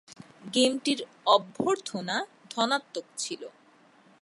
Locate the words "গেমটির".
0.53-0.99